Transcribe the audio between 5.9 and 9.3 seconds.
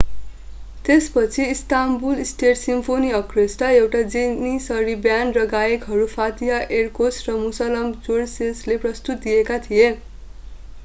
Fatih Erkoc र Muslum गोर्सेसले प्रस्तुति